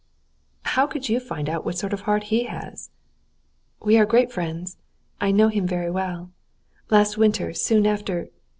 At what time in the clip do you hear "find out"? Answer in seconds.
1.19-1.63